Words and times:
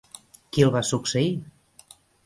Qui 0.55 0.65
el 0.69 0.73
va 0.77 0.83
succeir? 0.89 1.31